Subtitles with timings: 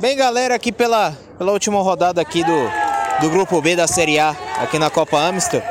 [0.00, 2.70] Bem, galera, aqui pela, pela última rodada aqui do,
[3.20, 5.62] do Grupo B da Série A, aqui na Copa Amstel.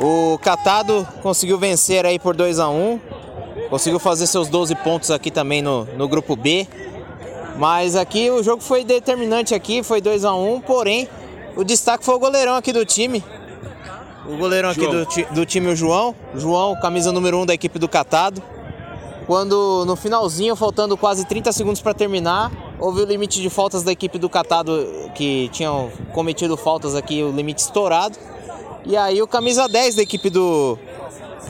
[0.00, 3.00] O Catado conseguiu vencer aí por 2 a 1
[3.68, 6.66] Conseguiu fazer seus 12 pontos aqui também no, no Grupo B.
[7.56, 11.08] Mas aqui o jogo foi determinante aqui, foi 2 a 1 porém
[11.56, 13.22] o destaque foi o goleirão aqui do time.
[14.26, 15.04] O goleirão aqui do,
[15.34, 16.14] do time, o João.
[16.34, 18.40] João, camisa número 1 um da equipe do Catado.
[19.26, 22.50] Quando no finalzinho, faltando quase 30 segundos para terminar,
[22.80, 27.30] houve o limite de faltas da equipe do Catado que tinham cometido faltas aqui, o
[27.30, 28.18] limite estourado.
[28.84, 30.78] E aí o camisa 10 da equipe do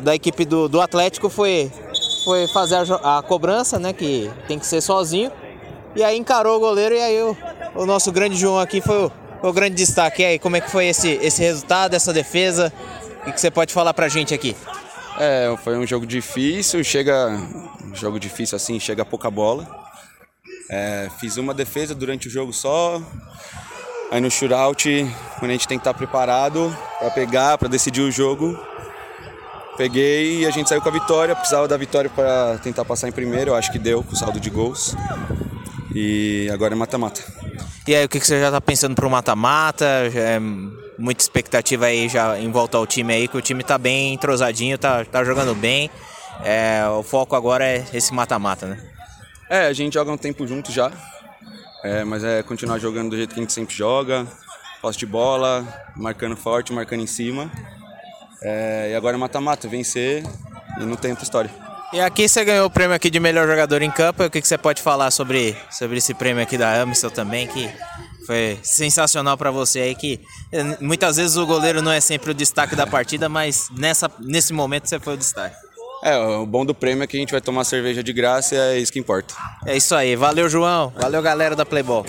[0.02, 1.70] da equipe do, do Atlético foi
[2.24, 5.30] foi fazer a, a, cobrança, né, que tem que ser sozinho.
[5.96, 7.36] E aí encarou o goleiro e aí o,
[7.74, 10.22] o nosso grande João aqui foi o, o grande destaque.
[10.22, 12.72] E aí, como é que foi esse, esse resultado, essa defesa?
[13.26, 14.56] O que você pode falar pra gente aqui?
[15.18, 17.38] É, foi um jogo difícil, chega.
[17.92, 19.79] Jogo difícil assim, chega pouca bola.
[20.70, 23.02] É, fiz uma defesa durante o jogo só.
[24.10, 25.06] Aí no shootout,
[25.38, 28.58] quando a gente tem que estar preparado para pegar, para decidir o jogo,
[29.76, 31.34] peguei e a gente saiu com a vitória.
[31.34, 34.38] Precisava da vitória para tentar passar em primeiro, eu acho que deu com o saldo
[34.38, 34.94] de gols.
[35.92, 37.20] E agora é mata-mata.
[37.88, 39.84] E aí, o que, você já está pensando para o mata-mata?
[40.14, 40.38] É
[40.96, 44.78] muita expectativa aí já em volta ao time aí, que o time está bem entrosadinho,
[44.78, 45.90] tá, tá jogando bem.
[46.44, 48.78] É, o foco agora é esse mata-mata, né?
[49.50, 50.92] É, a gente joga um tempo junto já.
[51.82, 54.24] É, mas é continuar jogando do jeito que a gente sempre joga.
[54.80, 57.50] Posse de bola, marcando forte, marcando em cima.
[58.40, 60.22] É, e agora é mata-mata, vencer
[60.80, 61.50] e não tem outra história.
[61.92, 64.22] E aqui você ganhou o prêmio aqui de melhor jogador em campo.
[64.22, 67.68] O que, que você pode falar sobre, sobre esse prêmio aqui da Amistel também, que
[68.24, 70.20] foi sensacional para você aí, que
[70.52, 74.52] eh, muitas vezes o goleiro não é sempre o destaque da partida, mas nessa, nesse
[74.52, 75.56] momento você foi o destaque.
[76.02, 78.58] É, o bom do prêmio é que a gente vai tomar cerveja de graça e
[78.58, 79.34] é isso que importa.
[79.66, 80.16] É isso aí.
[80.16, 80.92] Valeu, João.
[80.96, 82.06] Valeu, galera da Playball.